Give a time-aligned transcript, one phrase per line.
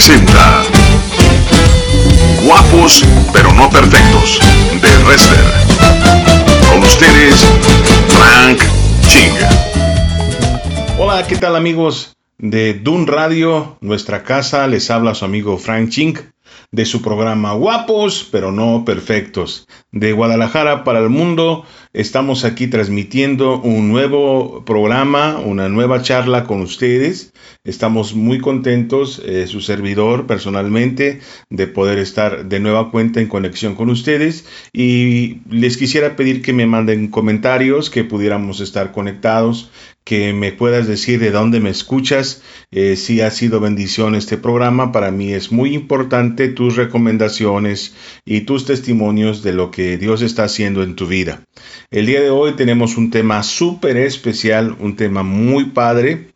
[0.00, 0.62] presenta
[2.42, 3.04] Guapos
[3.34, 4.40] pero no perfectos
[4.80, 5.44] de Wrestler.
[6.70, 7.44] Con ustedes,
[8.08, 8.60] Frank
[9.08, 9.34] Ching.
[10.98, 13.76] Hola, ¿qué tal amigos de Dun Radio?
[13.82, 16.16] Nuestra casa les habla su amigo Frank Ching
[16.72, 19.66] de su programa Guapos pero no perfectos.
[19.92, 26.60] De Guadalajara para el mundo, estamos aquí transmitiendo un nuevo programa, una nueva charla con
[26.60, 27.32] ustedes.
[27.64, 31.20] Estamos muy contentos, eh, su servidor personalmente,
[31.50, 36.52] de poder estar de nueva cuenta en conexión con ustedes y les quisiera pedir que
[36.52, 39.70] me manden comentarios, que pudiéramos estar conectados
[40.10, 42.42] que me puedas decir de dónde me escuchas,
[42.72, 44.90] eh, si ha sido bendición este programa.
[44.90, 50.42] Para mí es muy importante tus recomendaciones y tus testimonios de lo que Dios está
[50.42, 51.44] haciendo en tu vida.
[51.92, 56.32] El día de hoy tenemos un tema súper especial, un tema muy padre.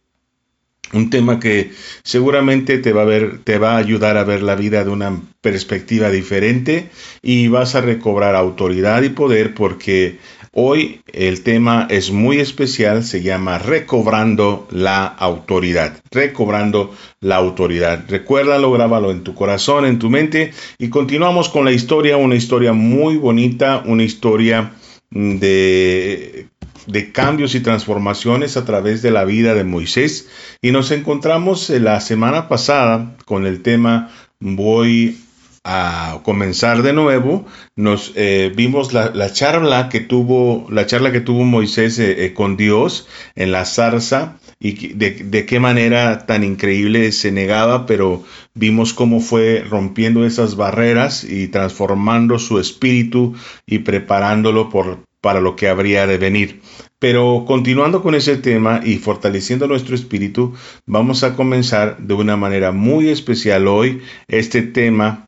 [0.92, 1.72] Un tema que
[2.04, 5.20] seguramente te va, a ver, te va a ayudar a ver la vida de una
[5.40, 6.90] perspectiva diferente
[7.20, 10.18] y vas a recobrar autoridad y poder porque
[10.56, 16.00] Hoy el tema es muy especial, se llama Recobrando la autoridad.
[16.12, 18.04] Recobrando la autoridad.
[18.06, 22.72] Recuérdalo, grábalo en tu corazón, en tu mente y continuamos con la historia, una historia
[22.72, 24.74] muy bonita, una historia
[25.10, 26.46] mm, de,
[26.86, 30.28] de cambios y transformaciones a través de la vida de Moisés.
[30.62, 35.16] Y nos encontramos la semana pasada con el tema Voy
[35.64, 41.44] a comenzar de nuevo, nos eh, vimos la, charla que tuvo, la charla que tuvo
[41.44, 47.32] Moisés eh, eh, con Dios en la zarza y de, qué manera tan increíble se
[47.32, 53.34] negaba, pero vimos cómo fue rompiendo esas barreras y transformando su espíritu
[53.66, 56.60] y preparándolo por, para lo que habría de venir.
[56.98, 62.70] Pero continuando con ese tema y fortaleciendo nuestro espíritu, vamos a comenzar de una manera
[62.70, 65.26] muy especial hoy este tema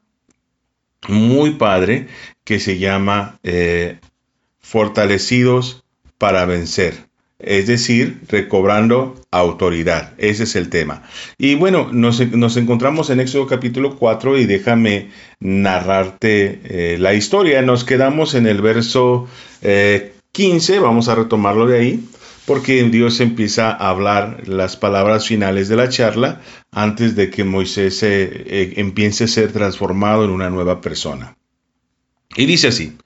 [1.09, 2.09] muy padre
[2.45, 3.99] que se llama eh,
[4.61, 5.85] Fortalecidos
[6.19, 7.07] para vencer.
[7.39, 10.15] Es decir, recobrando autoridad.
[10.17, 11.03] Ese es el tema.
[11.37, 17.61] Y bueno, nos, encontramos en Éxodo capítulo 4 y déjame narrarte eh, la historia.
[17.61, 19.29] Nos quedamos en el verso
[20.33, 22.05] 15, eh, vamos a retomarlo de ahí
[22.47, 26.41] porque Dios empieza a hablar las palabras finales de la charla
[26.71, 31.37] antes de que Moisés eh, empiece a ser transformado en una nueva persona.
[32.37, 32.97] Y dice así,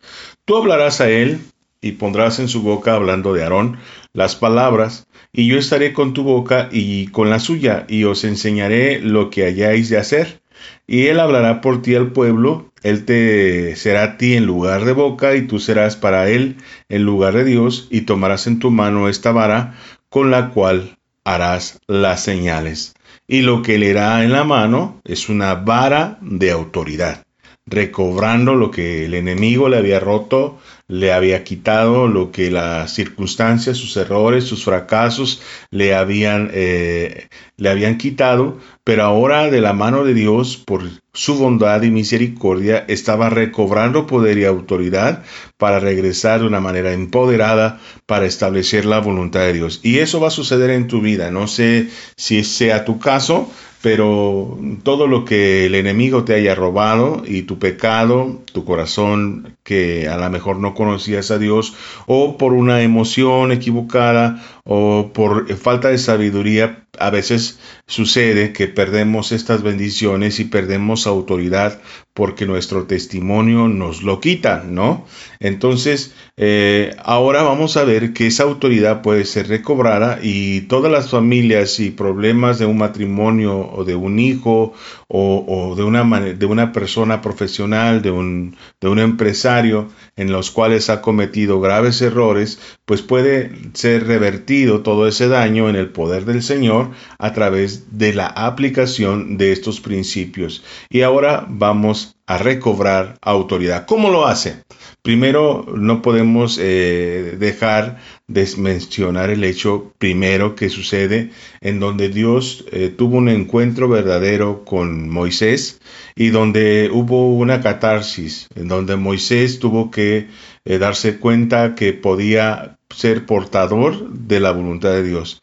[0.45, 1.41] tú hablarás a él
[1.81, 3.79] y pondrás en su boca, hablando de Aarón,
[4.13, 9.01] las palabras, y yo estaré con tu boca y con la suya, y os enseñaré
[9.01, 10.40] lo que hayáis de hacer.
[10.87, 14.93] Y él hablará por ti al pueblo, él te será a ti en lugar de
[14.93, 16.57] boca y tú serás para él
[16.89, 19.75] en lugar de Dios y tomarás en tu mano esta vara
[20.09, 22.95] con la cual harás las señales.
[23.27, 27.25] Y lo que le hará en la mano es una vara de autoridad,
[27.71, 30.59] recobrando lo que el enemigo le había roto,
[30.89, 37.71] le había quitado, lo que las circunstancias, sus errores, sus fracasos le habían, eh, le
[37.71, 40.83] habían quitado, pero ahora de la mano de Dios, por
[41.13, 45.23] su bondad y misericordia, estaba recobrando poder y autoridad
[45.57, 49.79] para regresar de una manera empoderada para establecer la voluntad de Dios.
[49.85, 51.31] Y eso va a suceder en tu vida.
[51.31, 53.49] No sé si sea tu caso,
[53.83, 60.09] pero todo lo que el enemigo te haya robado y tu pecado, tu corazón que
[60.09, 61.75] a lo mejor no conocías a Dios
[62.07, 69.33] o por una emoción equivocada o por falta de sabiduría, a veces sucede que perdemos
[69.33, 71.81] estas bendiciones y perdemos autoridad
[72.15, 75.07] porque nuestro testimonio nos lo quita, ¿no?
[75.39, 81.11] Entonces, eh, ahora vamos a ver que esa autoridad puede ser recobrada y todas las
[81.11, 84.75] familias y problemas de un matrimonio o de un hijo
[85.09, 90.91] o, de, una, de una persona profesional, de un, de un empresario en los cuales
[90.91, 96.43] ha cometido graves errores, pues puede ser revertido todo ese daño en el poder del
[96.43, 100.65] Señor a través de la aplicación de estos principios.
[100.89, 103.87] Y ahora vamos a recobrar autoridad.
[103.87, 104.63] ¿Cómo lo hace?
[105.03, 107.99] Primero, no podemos eh, dejar
[108.29, 114.65] de mencionar el hecho primero que sucede en donde Dios eh, tuvo un encuentro verdadero
[114.65, 115.81] con Moisés
[116.15, 120.29] y donde hubo una catarsis, en donde Moisés tuvo que
[120.65, 125.43] eh, darse cuenta que podía ser portador de la voluntad de Dios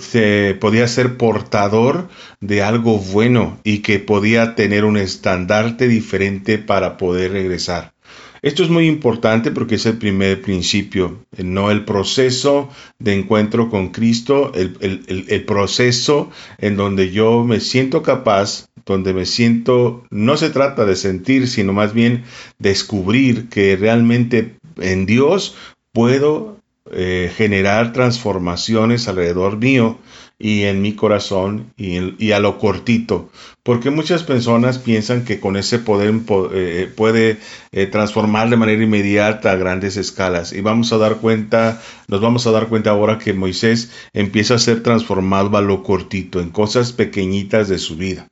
[0.00, 2.08] se podía ser portador
[2.40, 7.92] de algo bueno y que podía tener un estandarte diferente para poder regresar.
[8.40, 13.88] Esto es muy importante porque es el primer principio, no el proceso de encuentro con
[13.88, 20.86] Cristo, el, proceso en donde yo me siento capaz donde me siento, no se trata
[20.86, 22.24] de sentir, sino más bien
[22.58, 25.56] descubrir que realmente en Dios
[25.92, 26.57] puedo
[26.92, 29.98] eh, generar transformaciones alrededor mío
[30.38, 33.28] y en mi corazón y, a lo cortito,
[33.64, 36.14] porque muchas personas piensan que con ese poder
[36.54, 37.38] eh, puede
[37.72, 42.46] eh, transformar de manera inmediata a grandes escalas y vamos a dar cuenta, nos vamos
[42.46, 46.92] a dar cuenta ahora que Moisés empieza a ser transformado a lo cortito, en cosas
[46.92, 48.28] pequeñitas de su vida.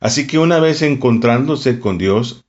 [0.00, 2.44] Así que una vez encontrándose con Dios,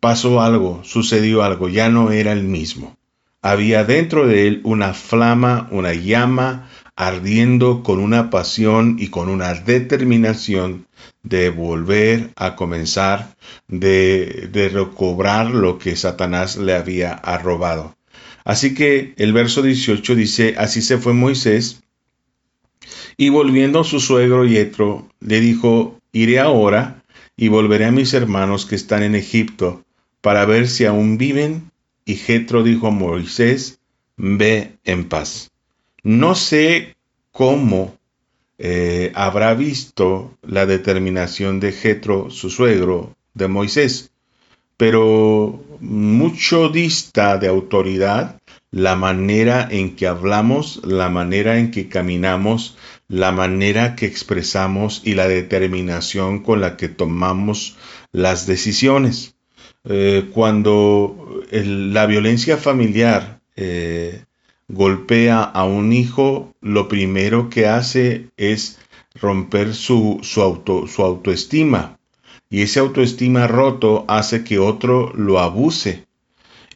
[0.00, 2.96] pasó algo, sucedió algo, ya no era el mismo.
[3.46, 9.54] Había dentro de él una flama, una llama, ardiendo con una pasión y con una
[9.54, 10.88] determinación
[11.22, 13.36] de volver a comenzar,
[13.68, 17.96] de, de recobrar lo que Satanás le había arrobado.
[18.42, 21.84] Así que el verso 18 dice, así se fue Moisés,
[23.16, 27.04] y volviendo a su suegro Yetro, le dijo, iré ahora
[27.36, 29.84] y volveré a mis hermanos que están en Egipto,
[30.20, 31.70] para ver si aún viven.
[32.06, 33.80] Y Jetro dijo a Moisés,
[34.16, 35.50] ve en paz.
[36.02, 36.96] No sé
[37.32, 37.96] cómo
[38.58, 44.12] eh, habrá visto la determinación de Jetro, su suegro, de Moisés,
[44.78, 52.76] pero mucho dista de autoridad la manera en que hablamos, la manera en que caminamos,
[53.08, 57.76] la manera que expresamos y la determinación con la que tomamos
[58.12, 59.35] las decisiones.
[59.88, 64.24] Eh, cuando la violencia familiar eh,
[64.68, 68.78] golpea a un hijo, lo primero que hace es
[69.14, 71.98] romper su, auto, su autoestima.
[72.50, 76.04] Y ese autoestima roto hace que otro lo abuse.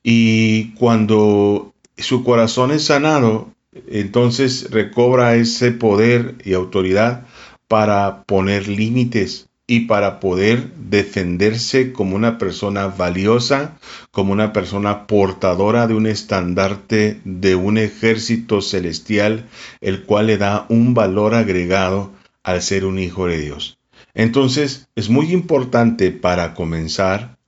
[0.03, 3.53] Y cuando su corazón es sanado,
[3.89, 7.27] entonces recobra ese poder y autoridad
[7.69, 13.79] para poner límites, y para poder defenderse como una persona valiosa,
[14.11, 19.47] como una persona portadora de un estandarte de un ejército celestial,
[19.81, 22.11] el cual le da un valor agregado
[22.43, 23.79] al ser un hijo de Dios.
[24.13, 27.39] Entonces, es muy importante para comenzar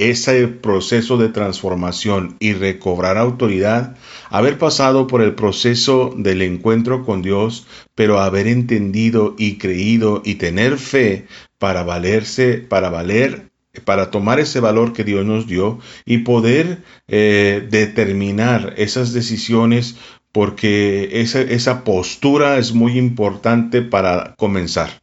[0.00, 3.96] ese proceso de transformación y recobrar autoridad,
[4.30, 10.36] haber pasado por el proceso del encuentro con Dios, pero haber entendido y creído y
[10.36, 11.26] tener fe
[11.58, 13.50] para valerse, para valer,
[13.84, 19.96] para tomar ese valor que Dios nos dio y poder eh, determinar esas decisiones
[20.32, 25.00] porque esa, esa postura es muy importante para comenzar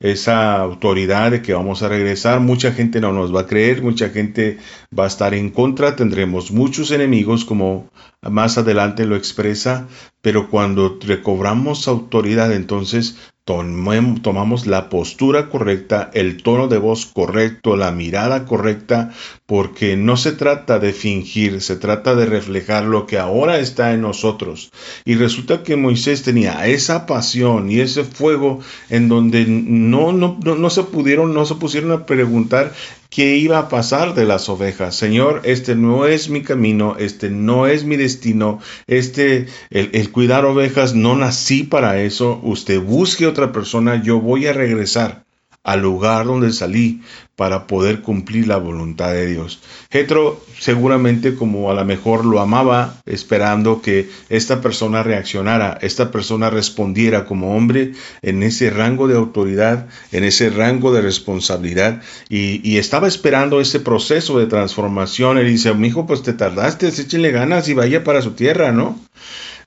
[0.00, 2.40] esa autoridad de que vamos a regresar.
[2.40, 4.58] Mucha gente no nos va a creer, mucha gente
[4.96, 7.90] va a estar en contra, tendremos muchos enemigos como
[8.22, 9.88] más adelante lo expresa,
[10.20, 17.90] pero cuando recobramos autoridad entonces tomamos la postura correcta, el tono de voz correcto, la
[17.90, 19.12] mirada correcta,
[19.44, 24.00] porque no se trata de fingir, se trata de reflejar lo que ahora está en
[24.00, 24.72] nosotros.
[25.04, 30.70] Y resulta que Moisés tenía esa pasión y ese fuego en donde no, no, no,
[30.70, 32.72] se pudieron, no se pusieron a preguntar
[33.14, 34.96] qué iba a pasar de las ovejas.
[34.96, 40.44] Señor, este no es mi camino, este no es mi destino, este, el, el, cuidar
[40.44, 42.40] ovejas, no nací para eso.
[42.42, 45.24] Usted busque otra persona, yo voy a regresar
[45.64, 47.00] al lugar donde salí
[47.36, 49.60] para poder cumplir la voluntad de Dios.
[49.90, 56.50] Jetro seguramente como a lo mejor lo amaba, esperando que esta persona reaccionara, esta persona
[56.50, 57.92] respondiera como hombre
[58.22, 64.38] en ese rango de autoridad, en ese rango de responsabilidad, y, estaba esperando ese proceso
[64.38, 65.38] de transformación.
[65.38, 68.98] Él dice, mi hijo, pues te tardaste, échenle ganas y vaya para su tierra, ¿no?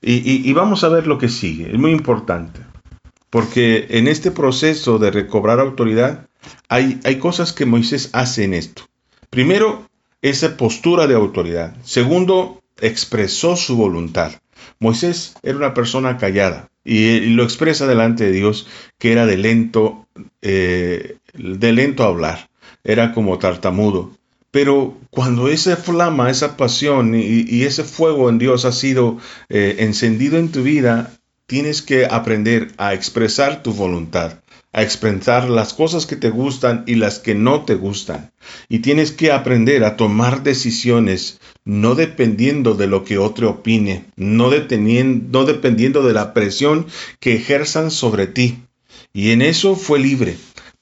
[0.01, 2.59] y vamos a ver lo que sigue, es muy importante.
[3.29, 6.27] Porque en este proceso de recobrar autoridad
[6.69, 8.83] hay, hay cosas que Moisés hace en esto.
[9.29, 9.89] Primero,
[10.21, 11.75] esa postura de autoridad.
[11.83, 14.33] Segundo, expresó su voluntad.
[14.79, 18.67] Moisés era una persona callada y, lo expresa delante de Dios
[18.97, 20.07] que era de lento,
[20.41, 22.49] eh, de lento hablar,
[22.83, 24.11] era como tartamudo.
[24.51, 29.17] Pero cuando esa flama, esa pasión y, ese fuego en Dios ha sido
[29.49, 31.11] eh, encendido en tu vida,
[31.47, 34.39] tienes que aprender a expresar tu voluntad,
[34.73, 38.31] a expresar las cosas que te gustan y las que no te gustan.
[38.67, 44.49] Y tienes que aprender a tomar decisiones no dependiendo de lo que otro opine, no,
[44.49, 46.85] dependiendo de la presión
[47.19, 48.59] que ejerzan sobre ti.
[49.13, 50.35] Y en eso fue libre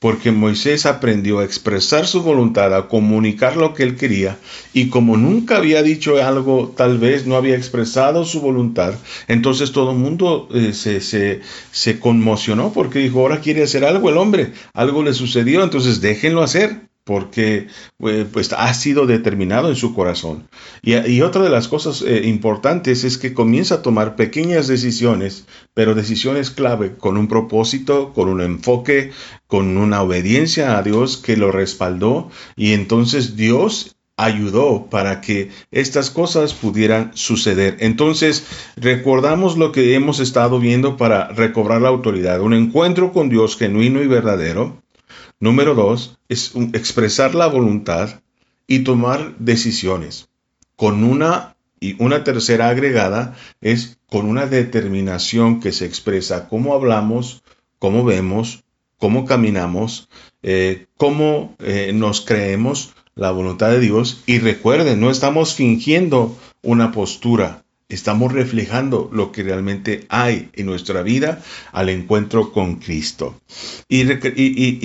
[0.06, 4.38] porque Moisés aprendió a expresar su voluntad, a comunicar lo que él quería,
[4.72, 8.94] y como nunca había dicho algo, tal vez no había expresado su voluntad,
[9.28, 14.12] entonces todo el mundo eh, se, se, se conmocionó porque dijo, ahora quiere hacer algo
[14.12, 17.68] el hombre, algo le sucedió, entonces déjenlo hacer porque
[18.00, 20.50] eh, pues ha sido determinado en su corazón.
[20.82, 25.96] Y, otra de las cosas eh, importantes es que comienza a tomar pequeñas decisiones, pero
[25.96, 29.12] decisiones clave, con un propósito, con un enfoque,
[29.48, 36.10] con una obediencia a Dios que lo respaldó y entonces Dios ayudó para que estas
[36.10, 37.78] cosas pudieran suceder.
[37.82, 38.48] Entonces,
[38.78, 44.02] recordamos lo que hemos estado viendo para recobrar la autoridad, un encuentro con Dios genuino
[44.02, 44.82] y verdadero,
[45.46, 48.22] Número dos es expresar la voluntad
[48.66, 50.28] y tomar decisiones.
[50.76, 57.44] Con una y una tercera agregada es con una determinación que se expresa cómo hablamos,
[57.78, 58.64] cómo vemos,
[58.98, 60.10] cómo caminamos,
[60.42, 64.24] eh, cómo eh, nos creemos la voluntad de Dios.
[64.26, 71.04] Y recuerden, no estamos fingiendo una postura, estamos reflejando lo que realmente hay en nuestra
[71.04, 73.40] vida al encuentro con Cristo.
[73.88, 74.04] Y,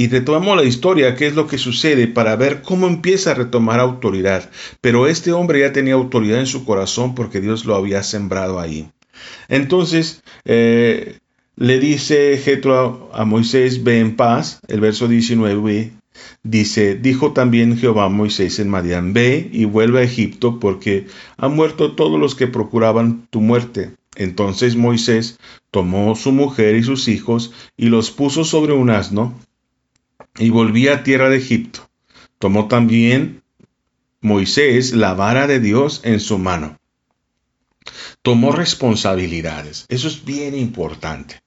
[0.08, 4.50] retomamos la historia, qué es lo que sucede para ver cómo empieza a retomar autoridad.
[4.80, 8.90] Pero este hombre ya tenía autoridad en su corazón porque Dios lo había sembrado ahí.
[9.48, 11.18] Entonces, eh,
[11.56, 15.90] le dice Jetro a, a Moisés, ve en paz, el verso 19,
[16.42, 21.54] Dice, dijo también Jehová a Moisés en Madián, ve y vuelve a Egipto, porque han
[21.54, 23.92] muerto todos los que procuraban tu muerte.
[24.16, 25.38] Entonces Moisés
[25.70, 29.34] tomó su mujer y sus hijos y los puso sobre un asno
[30.38, 31.88] y volvía a tierra de Egipto.
[32.38, 33.42] Tomó también
[34.20, 36.78] Moisés la vara de Dios en su mano.
[38.22, 39.86] Tomó responsabilidades.
[39.88, 41.40] Eso es bien importante.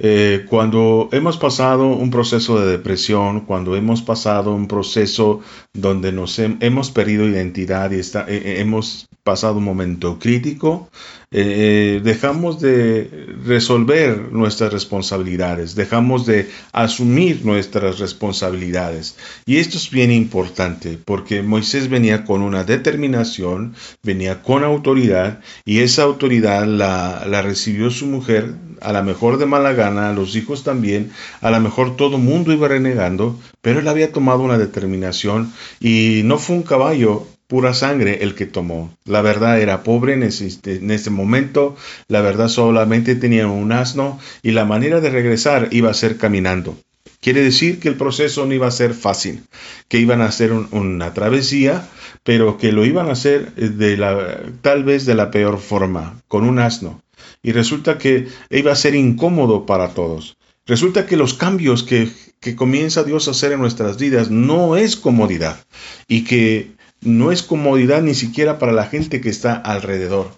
[0.00, 5.40] Eh, cuando hemos pasado un proceso de depresión, cuando hemos pasado un proceso
[5.74, 10.88] donde nos hemos perdido identidad y eh, eh, hemos pasado un momento crítico,
[11.30, 19.16] dejamos de resolver nuestras responsabilidades, dejamos de asumir nuestras responsabilidades.
[19.44, 25.80] Y esto es bien importante porque Moisés venía con una determinación, venía con autoridad y
[25.80, 31.10] esa autoridad la recibió su mujer, a la mejor de mala gana, los hijos también,
[31.40, 36.38] a lo mejor todo mundo iba renegando, pero él había tomado una determinación y no
[36.38, 38.94] fue un caballo, pura sangre el que tomó.
[39.04, 44.66] La verdad era pobre en ese, momento, la verdad solamente tenía un asno y la
[44.66, 46.76] manera de regresar iba a ser caminando.
[47.20, 49.42] Quiere decir que el proceso no iba a ser fácil,
[49.88, 51.88] que iban a hacer una travesía,
[52.22, 56.60] pero que lo iban a hacer la, tal vez de la peor forma, con un
[56.60, 57.02] asno.
[57.42, 60.36] Y resulta que iba a ser incómodo para todos.
[60.66, 64.96] Resulta que los cambios que, que comienza Dios a hacer en nuestras vidas no es
[64.96, 65.64] comodidad
[66.08, 70.37] y que no es comodidad ni siquiera para la gente que está alrededor.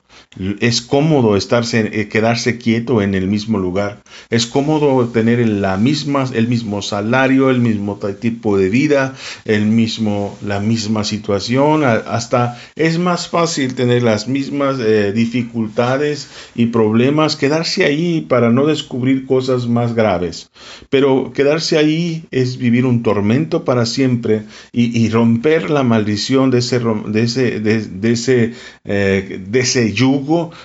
[0.61, 4.01] Es cómodo estarse, eh, quedarse quieto en el mismo lugar.
[4.31, 10.39] Es cómodo tener la misma, el mismo salario, el mismo tipo de vida, el mismo,
[10.47, 11.83] la misma situación.
[11.83, 18.67] Hasta es más fácil tener las mismas eh, dificultades y problemas, quedarse ahí para no
[18.67, 20.53] descubrir cosas más graves.
[20.91, 26.79] Pero quedarse ahí es vivir un tormento para siempre y, romper la maldición de ese,
[26.79, 30.20] de ese, de, ese, eh, de ese yugo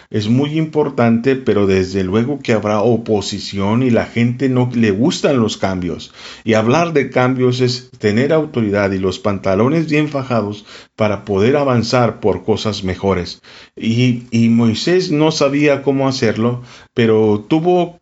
[0.10, 5.40] es muy importante, pero desde luego que habrá oposición y la gente no le gustan
[5.40, 6.14] los cambios.
[6.44, 12.20] Y hablar de cambios es tener autoridad y los pantalones bien fajados para poder avanzar
[12.20, 13.42] por cosas mejores.
[13.76, 16.62] Y, y Moisés no sabía cómo hacerlo,
[16.94, 18.00] pero tuvo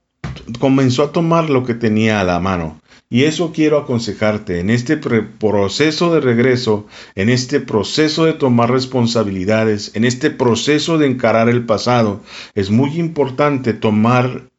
[0.60, 2.80] comenzó a tomar lo que tenía a la mano.
[3.14, 9.92] Y eso quiero aconsejarte en este proceso de regreso, en este proceso de tomar responsabilidades,
[9.94, 12.22] en este proceso de encarar el pasado.
[12.56, 14.50] Es muy importante tomar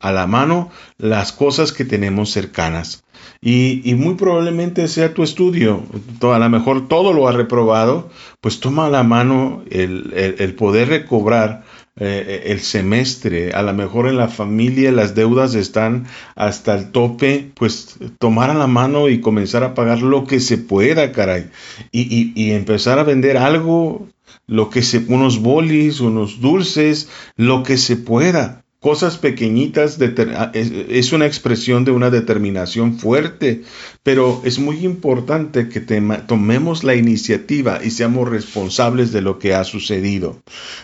[0.00, 3.04] a la mano las cosas que tenemos cercanas.
[3.40, 5.84] Y, muy probablemente sea tu estudio,
[6.22, 10.88] a lo mejor todo lo ha reprobado, pues toma a la mano el, el poder
[10.88, 11.62] recobrar
[11.98, 17.50] eh, el semestre, a lo mejor en la familia las deudas están hasta el tope,
[17.54, 21.50] pues tomar a la mano y comenzar a pagar lo que se pueda, caray,
[21.92, 24.08] y, y, empezar a vender algo,
[24.46, 29.98] lo que se, unos bolis, unos dulces, lo que se pueda cosas pequeñitas
[30.36, 33.62] ah, es una expresión de una determinación fuerte,
[34.02, 39.64] pero es muy importante que tomemos la iniciativa y seamos responsables de lo que ha
[39.64, 40.42] sucedido.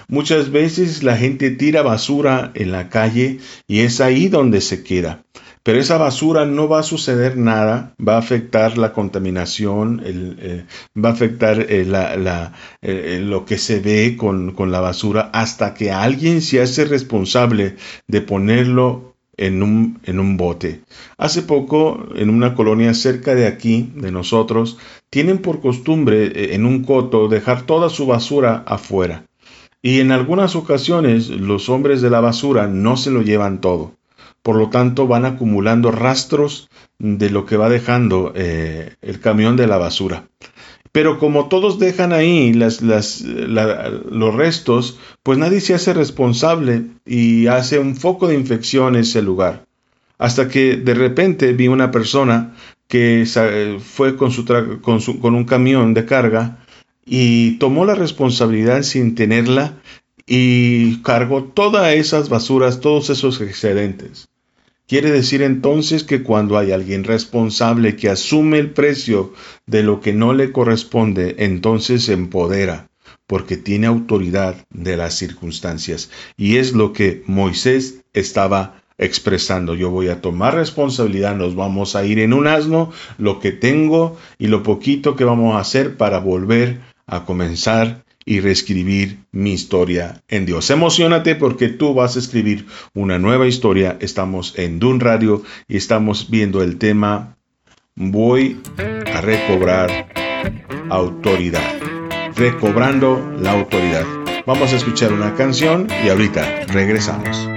[0.08, 5.24] Muchas veces la gente tira basura en la calle y es ahí donde se queda.
[5.62, 10.64] Pero esa basura no va a suceder nada, va a afectar la contaminación, eh,
[10.96, 11.86] va a afectar eh,
[12.82, 17.76] eh, lo que se ve con, la basura hasta que alguien se hace responsable
[18.08, 20.82] de ponerlo en un bote.
[21.16, 24.78] Hace poco, en una colonia cerca de aquí, de nosotros,
[25.10, 29.26] tienen por costumbre en un coto dejar toda su basura afuera.
[29.80, 33.94] Y en algunas ocasiones los hombres de la basura no se lo llevan todo.
[34.42, 36.68] Por lo tanto, van acumulando rastros
[36.98, 40.24] de lo que va dejando eh, el camión de la basura.
[40.92, 47.96] Pero como todos dejan ahí los restos, pues nadie se hace responsable y hace un
[47.96, 49.64] foco de infección ese lugar.
[50.18, 52.54] Hasta que de repente vi una persona
[52.88, 53.26] que
[53.82, 54.30] fue con,
[54.82, 56.58] con, su, con un camión de carga
[57.06, 59.80] y tomó la responsabilidad sin tenerla
[60.26, 64.28] y cargó todas esas basuras, todos esos excedentes.
[64.86, 69.32] Quiere decir entonces que cuando hay alguien responsable que asume el precio
[69.66, 72.90] de lo que no le corresponde, entonces se empodera,
[73.26, 76.10] porque tiene autoridad de las circunstancias.
[76.36, 79.74] Y es lo que Moisés estaba expresando.
[79.74, 84.18] Yo voy a tomar responsabilidad, nos vamos a ir en un asno, lo que tengo
[84.38, 90.22] y lo poquito que vamos a hacer para volver a comenzar y reescribir mi historia
[90.28, 90.70] en Dios.
[90.70, 93.96] Emocionate porque tú vas a escribir una nueva historia.
[94.00, 97.36] Estamos en Dun Radio y estamos viendo el tema
[97.94, 98.58] Voy
[99.12, 100.08] a recobrar
[100.88, 101.78] autoridad.
[102.34, 104.06] Recobrando la autoridad.
[104.46, 107.51] Vamos a escuchar una canción y ahorita regresamos.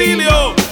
[0.00, 0.69] exilio.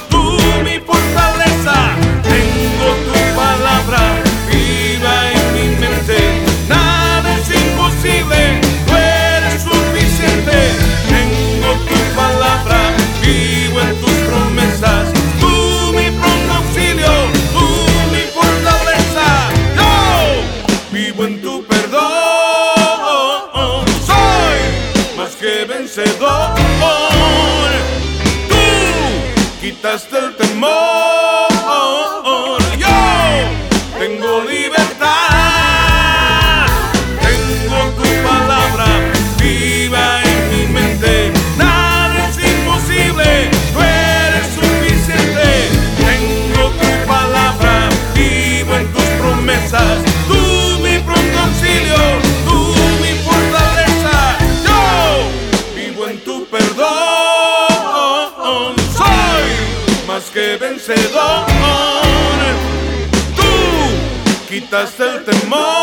[64.69, 65.78] quitaste el temor.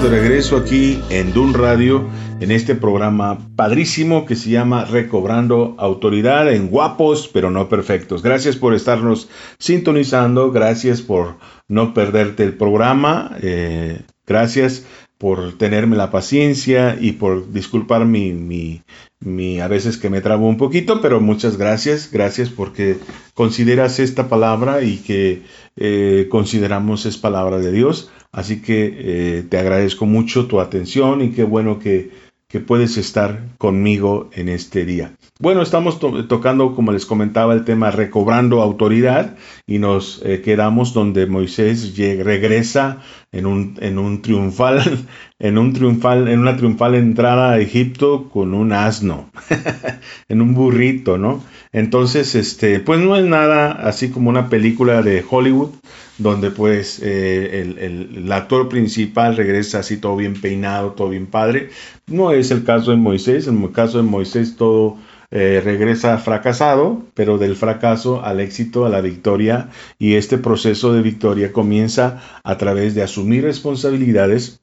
[0.00, 2.08] De regreso aquí en Dun Radio,
[2.40, 8.22] en este programa padrísimo que se llama Recobrando Autoridad en Guapos pero no Perfectos.
[8.22, 9.28] Gracias por estarnos
[9.58, 11.36] sintonizando, gracias por
[11.68, 14.86] no perderte el programa, eh, gracias
[15.18, 18.82] por tenerme la paciencia y por disculpar mi, mi,
[19.24, 22.98] mi, a veces que me trabo un poquito, pero muchas gracias, gracias porque
[23.34, 25.42] consideras esta palabra y que
[25.76, 28.10] eh, consideramos es palabra de Dios.
[28.32, 32.10] Así que eh, te agradezco mucho tu atención y qué bueno que,
[32.48, 35.16] que puedes estar conmigo en este día.
[35.42, 39.34] Bueno, estamos tocando, como les comentaba, el tema recobrando autoridad
[39.66, 43.02] y nos eh, quedamos donde Moisés regresa
[43.32, 44.80] en un, en un triunfal,
[45.40, 49.32] en un triunfal, en una triunfal entrada a Egipto con un asno,
[50.28, 51.42] en un burrito, ¿no?
[51.72, 55.70] Entonces, este, pues no es nada así como una película de Hollywood,
[56.18, 61.70] donde pues eh, el, actor principal regresa así todo bien peinado, todo bien padre.
[62.06, 64.98] No es el caso de Moisés, en el caso de Moisés todo
[65.34, 71.00] eh, regresa fracasado, pero del fracaso al éxito, a la victoria, y este proceso de
[71.00, 74.60] victoria comienza a través de asumir responsabilidades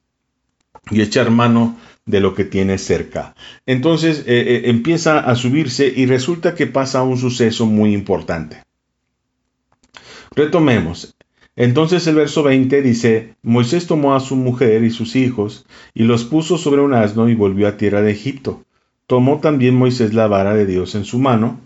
[0.90, 3.34] y echar mano de lo que tiene cerca.
[3.66, 8.62] Entonces eh, empieza a subirse y resulta que pasa un suceso muy importante.
[10.36, 11.16] Retomemos.
[11.56, 16.24] Entonces el verso 20 dice, Moisés tomó a su mujer y sus hijos, y los
[16.24, 18.64] puso sobre un asno y volvió a tierra de Egipto.
[19.10, 21.58] Tomó también Moisés la vara de Dios en su mano,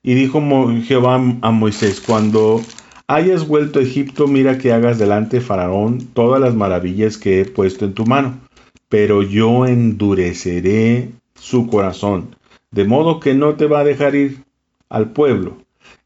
[0.00, 0.40] y dijo
[0.84, 2.62] Jehová a Moisés, cuando
[3.08, 7.44] hayas vuelto a Egipto, mira que hagas delante de Faraón todas las maravillas que he
[7.46, 8.38] puesto en tu mano,
[8.88, 12.36] pero yo endureceré su corazón,
[12.70, 14.44] de modo que no te va a dejar ir
[14.88, 15.56] al pueblo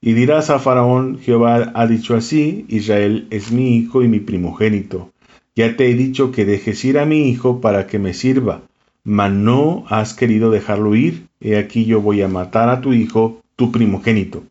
[0.00, 5.10] y dirás a Faraón, Jehová ha dicho así, Israel es mi hijo y mi primogénito.
[5.54, 8.62] Ya te he dicho que dejes ir a mi hijo para que me sirva,
[9.06, 11.28] mas no has querido dejarlo ir.
[11.40, 14.42] He aquí yo voy a matar a tu hijo, tu primogénito.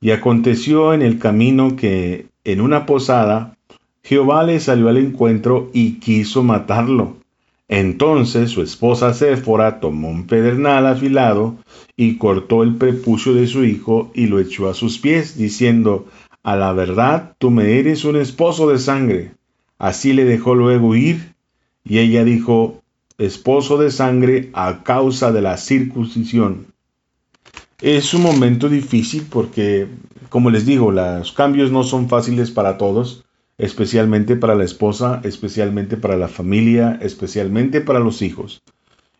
[0.00, 3.56] Y aconteció en el camino que en una posada
[4.04, 7.16] Jehová le salió al encuentro y quiso matarlo.
[7.66, 11.56] Entonces su esposa Séfora tomó un pedernal afilado
[11.96, 16.06] y cortó el prepucio de su hijo y lo echó a sus pies, diciendo,
[16.44, 19.32] A la verdad, tú me eres un esposo de sangre.
[19.76, 21.34] Así le dejó luego ir,
[21.84, 22.77] y ella dijo,
[23.18, 26.68] esposo de sangre a causa de la circuncisión.
[27.80, 29.86] Es un momento difícil porque,
[30.28, 33.24] como les digo, los cambios no son fáciles para todos
[33.58, 38.62] especialmente para la esposa, especialmente para la familia, especialmente para los hijos.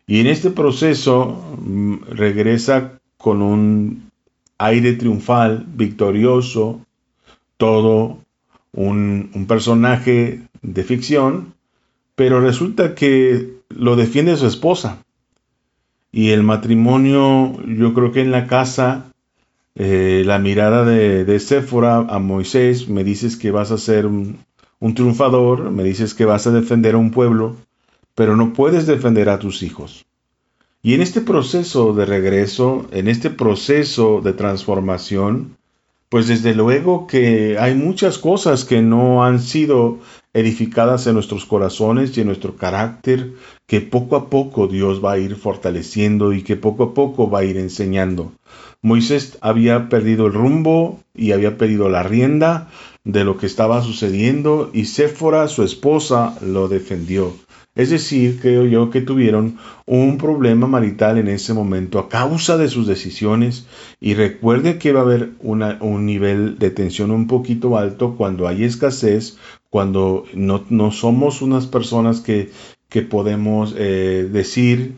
[0.07, 4.09] Y en este proceso mm, regresa con un
[4.57, 6.81] aire triunfal, victorioso,
[7.57, 8.19] todo
[8.71, 11.53] un, un, personaje de ficción,
[12.15, 15.03] pero resulta que lo defiende su esposa.
[16.11, 19.09] Y el matrimonio, yo creo que en la casa
[19.81, 24.43] eh, la mirada de, de Séfora a Moisés, me dices que vas a ser un,
[24.93, 27.55] triunfador, me dices que vas a defender a un pueblo,
[28.13, 30.05] pero no puedes defender a tus hijos.
[30.81, 35.55] Y en este proceso de regreso, en este proceso de transformación,
[36.09, 39.99] pues desde luego que hay muchas cosas que no han sido
[40.33, 43.33] edificadas en nuestros corazones y en nuestro carácter,
[43.67, 47.39] que poco a poco Dios va a ir fortaleciendo y que poco a poco va
[47.39, 48.31] a ir enseñando.
[48.81, 52.69] Moisés había perdido el rumbo y había perdido la rienda
[53.03, 57.33] de lo que estaba sucediendo y Séfora, su esposa, lo defendió.
[57.79, 62.67] Es decir, creo yo que tuvieron un problema marital en ese momento a causa de
[62.67, 63.67] sus decisiones
[64.01, 68.65] y recuerde que va a haber un nivel de tensión un poquito alto cuando hay
[68.65, 69.37] escasez,
[69.69, 72.51] cuando no, no somos unas personas que,
[72.89, 74.95] que podemos eh, decir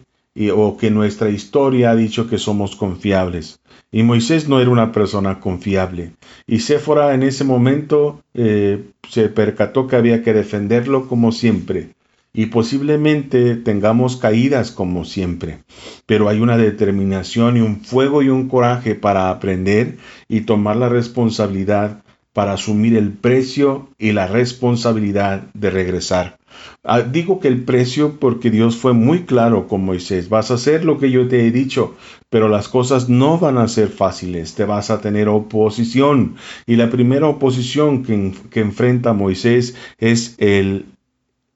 [0.52, 3.60] o que nuestra historia ha dicho que somos confiables.
[3.92, 6.14] Y Moisés no era una persona confiable.
[6.48, 11.92] Y Séfora en ese momento eh, se percató que había que defenderlo como siempre.
[12.34, 15.64] Y posiblemente tengamos caídas como siempre.
[16.06, 19.98] Pero hay una determinación y un fuego y un coraje para aprender
[20.30, 26.38] y tomar la responsabilidad para asumir el precio y la responsabilidad de regresar.
[26.84, 30.84] Ah, digo que el precio porque Dios fue muy claro con Moisés, vas a hacer
[30.84, 31.96] lo que yo te he dicho,
[32.30, 36.36] pero las cosas no van a ser fáciles, te vas a tener oposición.
[36.66, 40.86] Y la primera oposición que, enfrenta Moisés es el,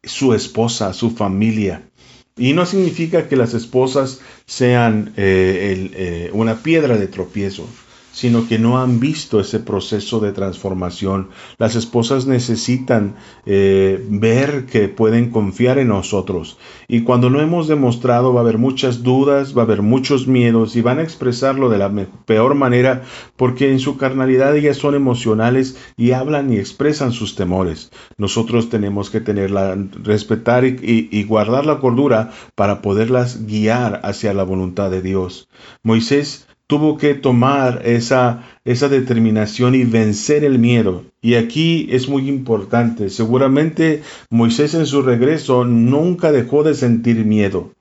[0.05, 1.89] su esposa, su familia.
[2.37, 7.67] Y no significa que las esposas sean eh, eh, una piedra de tropiezo
[8.15, 11.31] sino que no han visto ese proceso de transformación.
[11.57, 16.57] Las esposas necesitan eh, ver que pueden confiar en nosotros.
[16.87, 20.77] Y cuando lo hemos demostrado va a haber muchas dudas, va a haber muchos miedos
[20.77, 21.91] y van a expresarlo de la
[22.25, 23.03] peor manera
[23.35, 27.91] porque en su carnalidad ellas son emocionales y hablan y expresan sus temores.
[28.17, 34.43] Nosotros tenemos que tenerla, respetar y, y guardar la cordura para poderlas guiar hacia la
[34.43, 35.49] voluntad de Dios.
[35.83, 41.03] Moisés tuvo que tomar esa, esa determinación y vencer el miedo.
[41.21, 43.09] Y aquí es muy importante.
[43.09, 47.71] Seguramente Moisés en su regreso nunca dejó de sentir miedo.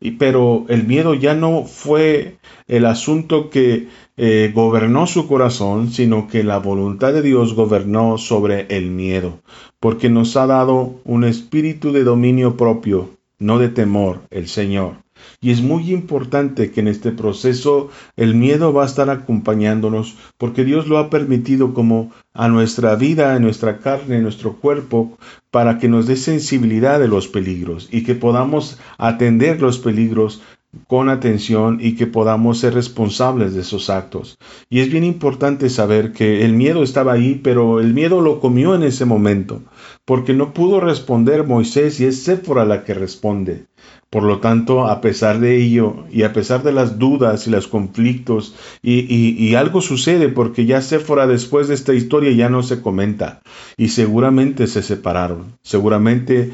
[0.00, 2.36] Y, pero el miedo ya no fue
[2.68, 8.66] el asunto que eh, gobernó su corazón, sino que la voluntad de Dios gobernó sobre
[8.68, 9.40] el miedo,
[9.80, 14.96] porque nos ha dado un espíritu de dominio propio, no de temor, el Señor.
[15.40, 20.64] Y es muy importante que en este proceso el miedo va a estar acompañándonos porque
[20.64, 25.18] Dios lo ha permitido como a nuestra vida, a nuestra carne, a nuestro cuerpo,
[25.50, 30.42] para que nos dé sensibilidad de los peligros y que podamos atender los peligros
[30.86, 34.38] con atención y que podamos ser responsables de esos actos.
[34.68, 38.74] Y es bien importante saber que el miedo estaba ahí, pero el miedo lo comió
[38.74, 39.62] en ese momento,
[40.08, 43.66] porque no pudo responder Moisés y es Séfora la que responde.
[44.08, 47.68] Por lo tanto, a pesar de ello y a pesar de las dudas y los
[47.68, 53.42] conflictos, y, algo sucede porque ya Séfora después de esta historia ya no se comenta
[53.76, 55.58] y seguramente se separaron.
[55.60, 56.52] Seguramente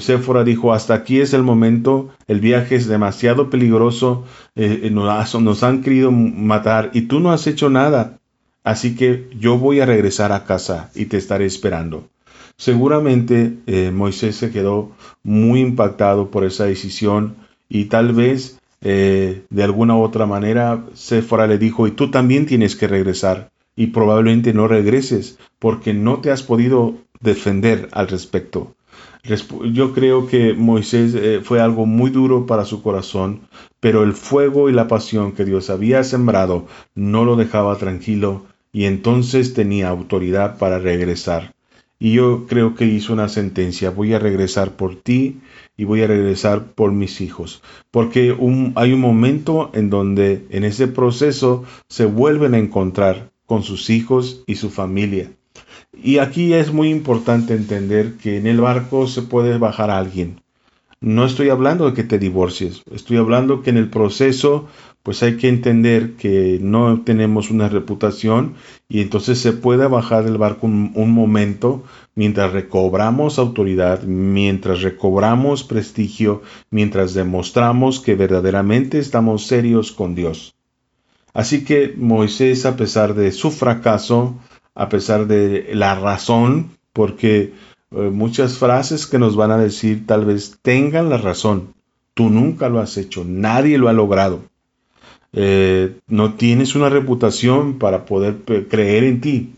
[0.00, 4.24] Séfora dijo, hasta aquí es el momento, el viaje es demasiado peligroso,
[4.56, 8.18] eh, eh, nos, nos han querido matar y tú no has hecho nada.
[8.64, 12.08] Así que yo voy a regresar a casa y te estaré esperando.
[12.60, 14.92] Seguramente eh, Moisés se quedó
[15.22, 17.36] muy impactado por esa decisión
[17.70, 22.44] y tal vez eh, de alguna u otra manera Sephora le dijo, y tú también
[22.44, 28.74] tienes que regresar y probablemente no regreses porque no te has podido defender al respecto.
[29.72, 33.40] Yo creo que Moisés eh, fue algo muy duro para su corazón,
[33.80, 38.84] pero el fuego y la pasión que Dios había sembrado no lo dejaba tranquilo y
[38.84, 41.54] entonces tenía autoridad para regresar.
[42.02, 45.40] Y yo creo que hizo una sentencia, voy a regresar por ti
[45.76, 47.62] y voy a regresar por mis hijos.
[47.90, 48.34] Porque
[48.74, 54.42] hay un momento en donde en ese proceso se vuelven a encontrar con sus hijos
[54.46, 55.30] y su familia.
[55.92, 60.40] Y aquí es muy importante entender que en el barco se puede bajar a alguien.
[61.02, 64.68] No estoy hablando de que te divorcies, estoy hablando que en el proceso
[65.02, 68.54] pues hay que entender que no tenemos una reputación
[68.88, 71.82] y entonces se puede bajar del barco un, momento
[72.14, 80.54] mientras recobramos autoridad, mientras recobramos prestigio, mientras demostramos que verdaderamente estamos serios con Dios.
[81.32, 84.34] Así que Moisés, a pesar de su fracaso,
[84.74, 87.54] a pesar de la razón, porque
[87.92, 91.74] eh, muchas frases que nos van a decir tal vez tengan la razón,
[92.12, 94.49] tú nunca lo has hecho, nadie lo ha logrado.
[95.32, 98.38] Eh, no tienes una reputación para poder
[98.68, 99.54] creer en ti.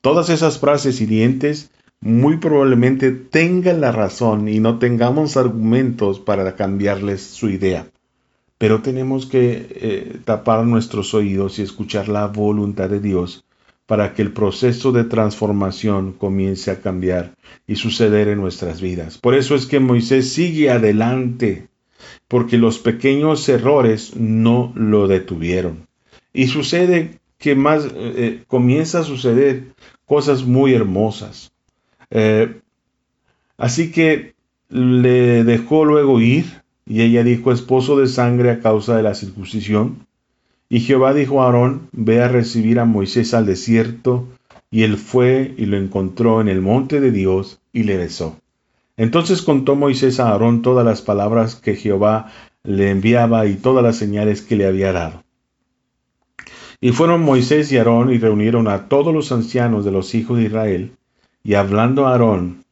[0.00, 1.70] Todas esas frases hirientes
[2.00, 7.86] muy probablemente tengan la razón y no tengamos argumentos para cambiarles su idea.
[8.58, 13.44] Pero tenemos que eh, tapar nuestros oídos y escuchar la voluntad de Dios
[13.86, 17.34] para que el proceso de transformación comience a cambiar
[17.66, 19.18] y suceder en nuestras vidas.
[19.18, 21.68] Por eso es que Moisés sigue adelante
[22.28, 25.86] porque los pequeños errores no lo detuvieron.
[26.32, 29.74] Y sucede que más eh, comienza a suceder
[30.06, 31.52] cosas muy hermosas.
[32.10, 32.60] Eh,
[33.56, 34.34] así que
[34.68, 40.06] le dejó luego ir, y ella dijo, esposo de sangre a causa de la circuncisión.
[40.68, 44.28] Y Jehová dijo a Aarón, ve a recibir a Moisés al desierto,
[44.70, 48.41] y él fue y lo encontró en el monte de Dios, y le besó.
[48.96, 52.30] Entonces contó Moisés a Aarón todas las palabras que Jehová
[52.62, 55.24] le enviaba y todas las señales que le había dado.
[56.80, 60.44] Y fueron Moisés y Aarón y reunieron a todos los ancianos de los hijos de
[60.44, 60.92] Israel,
[61.44, 62.64] y hablando a Aarón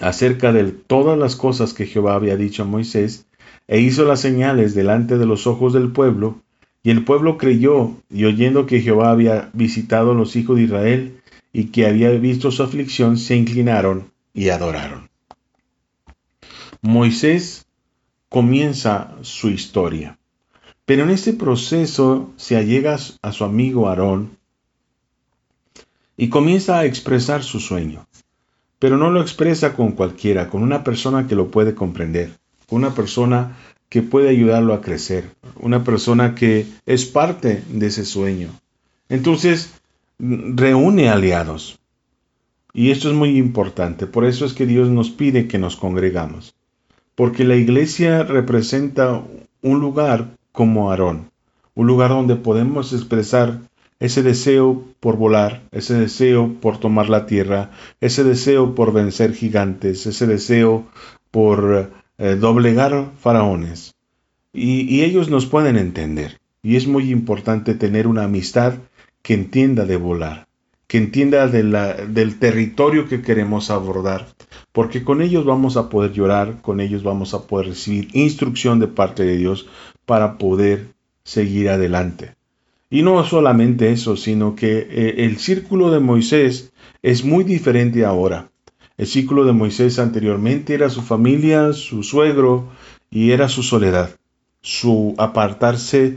[0.00, 3.26] acerca de todas las cosas que Jehová había dicho a Moisés,
[3.66, 6.42] e hizo las señales delante de los ojos del pueblo,
[6.82, 11.20] y el pueblo creyó, y oyendo que Jehová había visitado a los hijos de Israel,
[11.52, 15.07] y que había visto su aflicción, se inclinaron y adoraron.
[16.82, 17.66] Moisés
[18.28, 20.18] comienza su historia.
[20.84, 24.38] Pero en este proceso se allega a su amigo Aarón
[26.16, 28.06] y comienza a expresar su sueño.
[28.78, 32.32] Pero no lo expresa con cualquiera, con una persona que lo puede comprender,
[32.68, 33.56] con una persona
[33.88, 38.50] que puede ayudarlo a crecer, una persona que es parte de ese sueño.
[39.08, 39.72] Entonces,
[40.18, 41.78] reúne aliados.
[42.72, 44.06] Y esto es muy importante.
[44.06, 46.54] Por eso es que Dios nos pide que nos congregamos.
[47.18, 49.24] Porque la iglesia representa
[49.60, 51.32] un lugar como Aarón.
[51.74, 53.58] Un lugar donde podemos expresar
[53.98, 60.06] ese deseo por volar, ese deseo por tomar la tierra, ese deseo por vencer gigantes,
[60.06, 60.86] ese deseo
[61.32, 63.96] por eh, doblegar faraones.
[64.52, 66.38] Y, ellos nos pueden entender.
[66.62, 68.74] Y es muy importante tener una amistad
[69.22, 70.46] que entienda de volar,
[70.88, 74.26] que entienda del territorio que queremos abordar,
[74.72, 78.88] porque con ellos vamos a poder llorar, con ellos vamos a poder recibir instrucción de
[78.88, 79.68] parte de Dios
[80.06, 80.86] para poder
[81.24, 82.36] seguir adelante.
[82.88, 86.72] Y no solamente eso, sino que eh, el círculo de Moisés
[87.02, 88.50] es muy diferente ahora.
[88.96, 92.70] El círculo de Moisés anteriormente era su familia, su suegro
[93.10, 94.16] y era su soledad,
[94.62, 96.16] su apartarse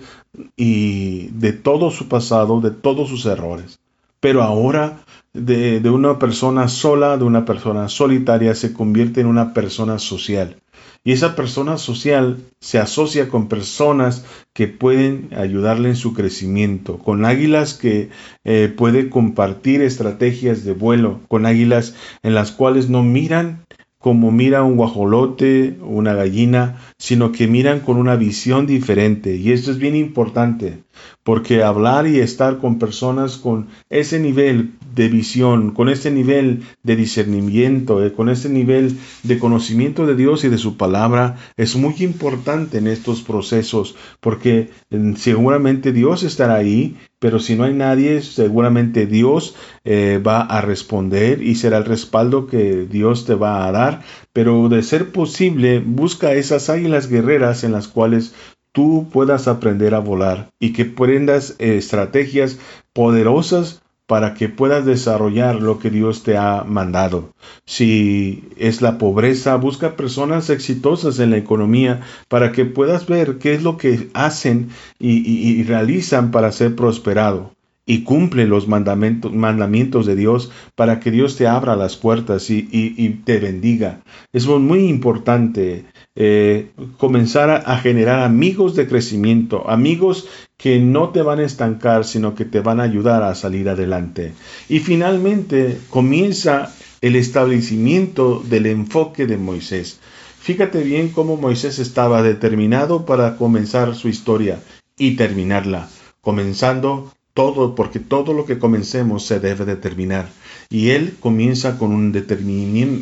[0.56, 3.82] y de todo su pasado, de todos sus errores.
[4.22, 5.04] Pero ahora
[5.34, 10.58] de, una persona sola, de una persona solitaria, se convierte en una persona social.
[11.04, 17.26] Y esa persona social se asocia con personas que pueden ayudarle en su crecimiento, con
[17.26, 18.10] águilas que
[18.44, 23.66] eh, puede compartir estrategias de vuelo, con águilas en las cuales no miran
[24.02, 29.36] como mira un guajolote, una gallina, sino que miran con una visión diferente.
[29.36, 30.84] Y esto es bien importante,
[31.24, 36.96] porque hablar y estar con personas con ese nivel de visión, con ese nivel de
[36.96, 41.96] discernimiento, eh, con ese nivel de conocimiento de Dios y de su palabra, es muy
[42.02, 48.22] importante en estos procesos, porque mm, seguramente Dios estará ahí, pero si no hay nadie,
[48.22, 53.72] seguramente Dios eh, va a responder y será el respaldo que Dios te va a
[53.72, 54.02] dar.
[54.34, 58.34] Pero de ser posible, busca esas águilas guerreras en las cuales
[58.72, 62.58] tú puedas aprender a volar y que prendas eh, estrategias
[62.94, 67.30] poderosas para que puedas desarrollar lo que Dios te ha mandado.
[67.66, 73.54] Si es la pobreza, busca personas exitosas en la economía para que puedas ver qué
[73.54, 77.54] es lo que hacen y, realizan para ser prosperado
[77.86, 83.22] y cumple los mandamientos, mandamientos, de Dios para que Dios te abra las puertas y,
[83.26, 84.02] te bendiga.
[84.32, 91.40] Es muy importante eh, comenzar a, generar amigos de crecimiento, amigos que no te van
[91.40, 94.34] a estancar, sino que te van a ayudar a salir adelante.
[94.70, 100.00] Y finalmente comienza el establecimiento del enfoque de Moisés.
[100.40, 104.60] Fíjate bien cómo Moisés estaba determinado para comenzar su historia
[104.98, 105.90] y terminarla,
[106.22, 110.30] comenzando todo, porque todo lo que comencemos se debe determinar.
[110.70, 112.12] Y él comienza con un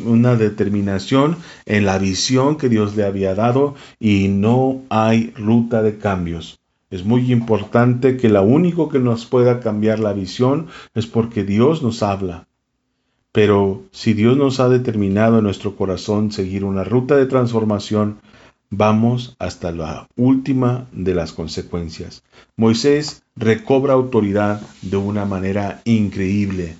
[0.06, 5.98] una determinación en la visión que Dios le había dado y no hay ruta de
[5.98, 6.60] cambios.
[6.90, 11.82] Es muy importante que lo único que nos pueda cambiar la visión es porque Dios
[11.82, 12.48] nos habla.
[13.32, 18.18] Pero si Dios nos ha determinado en nuestro corazón seguir una ruta de transformación,
[18.70, 22.22] vamos hasta la última de las consecuencias.
[22.56, 26.76] Moisés recobra autoridad de una manera increíble,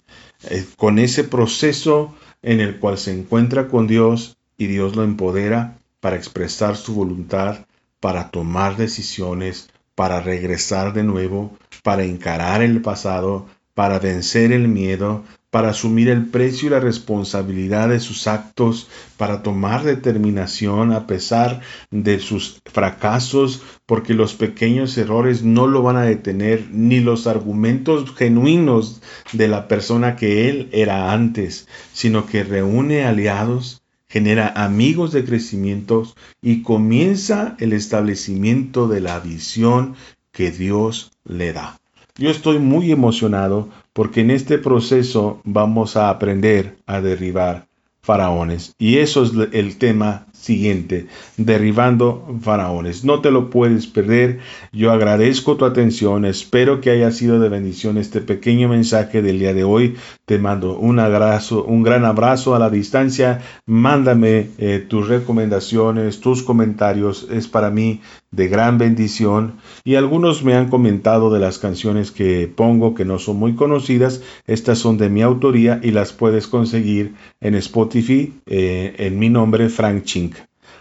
[0.48, 5.78] eh, con ese proceso en el cual se encuentra con Dios y Dios lo empodera
[6.00, 7.66] para expresar su voluntad,
[7.98, 15.24] para tomar decisiones, para regresar de nuevo, para encarar el pasado, para vencer el miedo,
[15.50, 21.60] para asumir el precio y la responsabilidad de sus actos, para tomar determinación a pesar
[21.90, 28.14] de sus fracasos, porque los pequeños errores no lo van a detener, ni los argumentos
[28.14, 35.24] genuinos de la persona que él era antes, sino que reúne aliados, genera amigos de
[35.24, 36.02] crecimiento
[36.40, 39.94] y comienza el establecimiento de la visión
[40.32, 41.79] que Dios le da.
[42.20, 47.66] Yo estoy muy emocionado porque en este proceso vamos a aprender a derribar
[48.02, 48.74] faraones.
[48.78, 53.04] Y eso es el tema siguiente, derribando faraones.
[53.04, 54.38] No te lo puedes perder.
[54.72, 56.24] Yo agradezco tu atención.
[56.24, 59.96] Espero que haya sido de bendición este pequeño mensaje del día de hoy.
[60.24, 63.42] Te mando un abrazo, un gran abrazo a la distancia.
[63.66, 67.26] Mándame eh, tus recomendaciones, tus comentarios.
[67.30, 69.56] Es para mí de gran bendición.
[69.84, 74.22] Y algunos me han comentado de las canciones que pongo que no son muy conocidas.
[74.46, 79.68] Estas son de mi autoría y las puedes conseguir en Spotify eh, en mi nombre,
[79.68, 80.29] Frank Chink.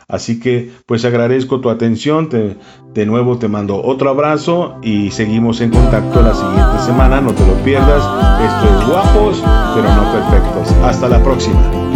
[0.09, 5.69] Así que pues agradezco tu atención, de nuevo te mando otro abrazo y seguimos en
[5.69, 8.03] contacto la siguiente semana, no te lo pierdas.
[8.41, 9.43] Esto es guapos,
[9.75, 10.71] pero no perfectos.
[10.83, 11.88] Hasta la próxima.